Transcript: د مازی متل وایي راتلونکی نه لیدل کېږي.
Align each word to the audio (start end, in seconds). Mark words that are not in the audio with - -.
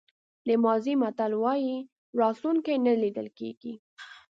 د 0.47 0.47
مازی 0.63 0.93
متل 1.01 1.31
وایي 1.43 1.75
راتلونکی 2.19 2.75
نه 2.85 2.93
لیدل 3.01 3.27
کېږي. 3.37 3.73